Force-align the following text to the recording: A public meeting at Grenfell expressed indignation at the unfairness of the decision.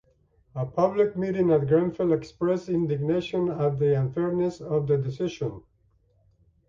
A 0.55 0.65
public 0.65 1.15
meeting 1.15 1.51
at 1.51 1.67
Grenfell 1.67 2.11
expressed 2.11 2.69
indignation 2.69 3.49
at 3.49 3.77
the 3.77 3.95
unfairness 3.95 4.59
of 4.59 4.87
the 4.87 4.97
decision. 4.97 5.61